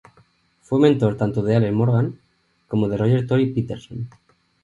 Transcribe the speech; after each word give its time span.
Fue 0.63 0.79
mentor 0.79 1.15
tanto 1.15 1.43
de 1.43 1.55
Allen 1.55 1.75
Morgan 1.75 2.19
como 2.67 2.87
de 2.89 2.97
Roger 2.97 3.27
Tory 3.27 3.53
Peterson. 3.53 4.09